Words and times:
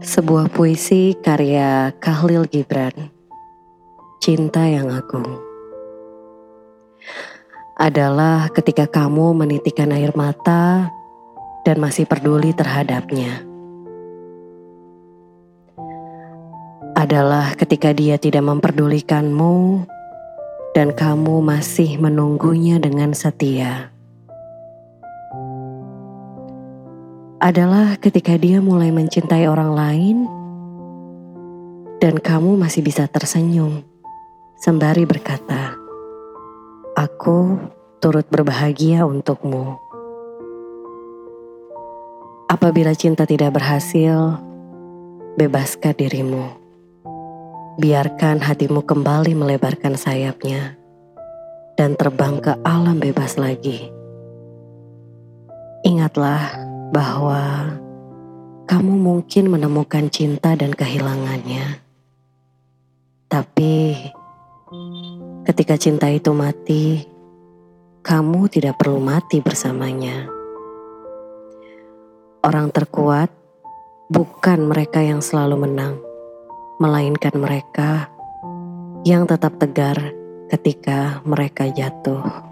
Sebuah 0.00 0.48
puisi 0.48 1.12
karya 1.20 1.92
Kahlil 2.00 2.48
Gibran 2.48 3.12
Cinta 4.16 4.64
yang 4.64 4.88
Agung 4.88 5.36
Adalah 7.76 8.48
ketika 8.56 8.88
kamu 8.88 9.36
menitikan 9.36 9.92
air 9.92 10.16
mata 10.16 10.88
dan 11.68 11.76
masih 11.76 12.08
peduli 12.08 12.56
terhadapnya. 12.56 13.44
Adalah 16.96 17.52
ketika 17.60 17.92
dia 17.92 18.16
tidak 18.16 18.48
memperdulikanmu 18.48 19.84
dan 20.72 20.96
kamu 20.96 21.44
masih 21.44 22.00
menunggunya 22.00 22.80
dengan 22.80 23.12
setia. 23.12 23.92
Adalah 27.40 27.96
ketika 27.96 28.36
dia 28.36 28.60
mulai 28.60 28.92
mencintai 28.92 29.48
orang 29.48 29.72
lain 29.72 30.18
dan 31.96 32.20
kamu 32.20 32.60
masih 32.60 32.84
bisa 32.84 33.08
tersenyum 33.08 33.80
sembari 34.60 35.08
berkata, 35.08 35.72
"Aku 36.92 37.56
turut 37.96 38.28
berbahagia 38.28 39.08
untukmu." 39.08 39.80
Apabila 42.52 42.92
cinta 42.92 43.24
tidak 43.24 43.56
berhasil, 43.56 44.36
bebaskan 45.40 45.96
dirimu. 45.96 46.44
Biarkan 47.80 48.44
hatimu 48.44 48.84
kembali 48.84 49.32
melebarkan 49.32 49.96
sayapnya 49.96 50.76
dan 51.80 51.96
terbang 51.96 52.36
ke 52.36 52.52
alam 52.68 53.00
bebas 53.00 53.40
lagi. 53.40 53.88
Ingatlah 55.88 56.69
bahwa 56.90 57.70
kamu 58.66 58.94
mungkin 58.98 59.50
menemukan 59.50 60.10
cinta 60.10 60.58
dan 60.58 60.74
kehilangannya. 60.74 61.82
Tapi 63.30 63.94
ketika 65.46 65.78
cinta 65.78 66.10
itu 66.10 66.34
mati, 66.34 67.06
kamu 68.02 68.50
tidak 68.50 68.78
perlu 68.82 68.98
mati 68.98 69.38
bersamanya. 69.38 70.26
Orang 72.42 72.74
terkuat 72.74 73.30
bukan 74.10 74.66
mereka 74.66 74.98
yang 74.98 75.22
selalu 75.22 75.70
menang, 75.70 76.02
melainkan 76.82 77.34
mereka 77.38 78.10
yang 79.06 79.30
tetap 79.30 79.54
tegar 79.62 79.98
ketika 80.50 81.22
mereka 81.22 81.70
jatuh. 81.70 82.49